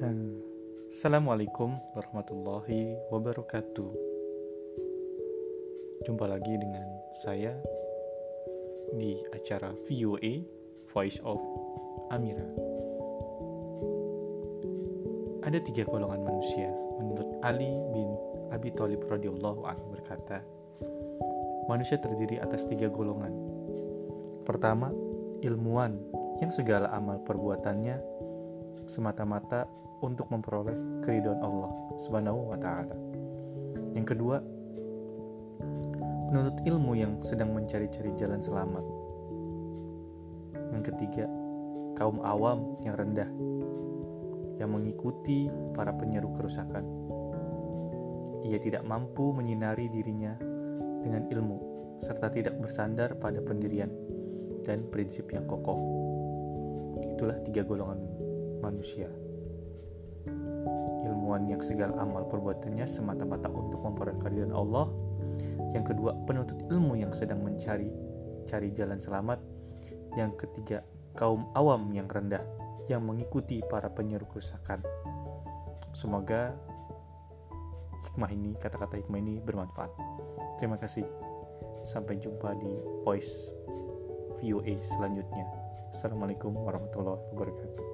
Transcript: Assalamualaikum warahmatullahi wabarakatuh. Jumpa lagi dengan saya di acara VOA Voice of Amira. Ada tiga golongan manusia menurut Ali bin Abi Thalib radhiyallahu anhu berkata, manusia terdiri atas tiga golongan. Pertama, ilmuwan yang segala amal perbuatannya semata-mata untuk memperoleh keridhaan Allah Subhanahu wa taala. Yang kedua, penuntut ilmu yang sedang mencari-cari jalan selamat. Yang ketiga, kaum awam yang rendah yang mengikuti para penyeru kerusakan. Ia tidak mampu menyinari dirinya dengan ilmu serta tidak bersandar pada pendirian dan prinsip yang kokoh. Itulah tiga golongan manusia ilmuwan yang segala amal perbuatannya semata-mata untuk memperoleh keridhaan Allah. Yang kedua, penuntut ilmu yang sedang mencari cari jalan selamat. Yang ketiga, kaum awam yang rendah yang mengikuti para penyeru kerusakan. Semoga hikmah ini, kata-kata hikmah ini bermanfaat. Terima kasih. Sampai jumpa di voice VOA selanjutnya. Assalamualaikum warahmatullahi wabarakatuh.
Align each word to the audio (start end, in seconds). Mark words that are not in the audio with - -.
Assalamualaikum 0.00 1.76
warahmatullahi 1.92 2.96
wabarakatuh. 3.12 3.92
Jumpa 6.08 6.24
lagi 6.24 6.56
dengan 6.56 6.88
saya 7.20 7.52
di 8.96 9.20
acara 9.28 9.76
VOA 9.84 10.40
Voice 10.88 11.20
of 11.20 11.36
Amira. 12.08 12.48
Ada 15.44 15.60
tiga 15.68 15.84
golongan 15.84 16.24
manusia 16.24 16.72
menurut 16.96 17.36
Ali 17.44 17.68
bin 17.92 18.08
Abi 18.56 18.72
Thalib 18.72 19.04
radhiyallahu 19.04 19.68
anhu 19.68 20.00
berkata, 20.00 20.40
manusia 21.68 22.00
terdiri 22.00 22.40
atas 22.40 22.64
tiga 22.64 22.88
golongan. 22.88 23.36
Pertama, 24.48 24.96
ilmuwan 25.44 26.00
yang 26.40 26.48
segala 26.48 26.88
amal 26.88 27.20
perbuatannya 27.20 28.20
semata-mata 28.90 29.70
untuk 30.02 30.26
memperoleh 30.34 31.06
keridhaan 31.06 31.38
Allah 31.38 31.70
Subhanahu 32.02 32.50
wa 32.50 32.58
taala. 32.58 32.98
Yang 33.94 34.16
kedua, 34.18 34.42
penuntut 36.26 36.58
ilmu 36.66 36.98
yang 36.98 37.22
sedang 37.22 37.54
mencari-cari 37.54 38.10
jalan 38.18 38.42
selamat. 38.42 38.82
Yang 40.74 40.82
ketiga, 40.90 41.30
kaum 41.94 42.18
awam 42.26 42.82
yang 42.82 42.98
rendah 42.98 43.30
yang 44.58 44.74
mengikuti 44.74 45.46
para 45.72 45.94
penyeru 45.94 46.34
kerusakan. 46.34 46.84
Ia 48.44 48.58
tidak 48.58 48.82
mampu 48.82 49.30
menyinari 49.30 49.86
dirinya 49.88 50.34
dengan 51.00 51.30
ilmu 51.30 51.70
serta 52.00 52.32
tidak 52.32 52.56
bersandar 52.60 53.12
pada 53.20 53.44
pendirian 53.44 53.92
dan 54.64 54.84
prinsip 54.88 55.28
yang 55.32 55.44
kokoh. 55.44 55.76
Itulah 57.12 57.36
tiga 57.44 57.64
golongan 57.64 58.19
manusia 58.60 59.10
ilmuwan 61.30 61.46
yang 61.46 61.62
segala 61.62 61.94
amal 62.02 62.26
perbuatannya 62.26 62.86
semata-mata 62.86 63.46
untuk 63.50 63.82
memperoleh 63.86 64.18
keridhaan 64.18 64.50
Allah. 64.50 64.90
Yang 65.70 65.94
kedua, 65.94 66.18
penuntut 66.26 66.58
ilmu 66.70 66.98
yang 66.98 67.14
sedang 67.14 67.42
mencari 67.42 67.86
cari 68.50 68.74
jalan 68.74 68.98
selamat. 68.98 69.38
Yang 70.18 70.46
ketiga, 70.46 70.82
kaum 71.14 71.46
awam 71.54 71.90
yang 71.94 72.10
rendah 72.10 72.42
yang 72.90 73.06
mengikuti 73.06 73.62
para 73.62 73.86
penyeru 73.94 74.26
kerusakan. 74.26 74.82
Semoga 75.94 76.58
hikmah 78.10 78.30
ini, 78.34 78.58
kata-kata 78.58 78.98
hikmah 78.98 79.22
ini 79.22 79.38
bermanfaat. 79.38 79.94
Terima 80.58 80.74
kasih. 80.82 81.06
Sampai 81.86 82.18
jumpa 82.18 82.58
di 82.58 82.74
voice 83.06 83.54
VOA 84.42 84.82
selanjutnya. 84.82 85.46
Assalamualaikum 85.94 86.58
warahmatullahi 86.58 87.22
wabarakatuh. 87.30 87.89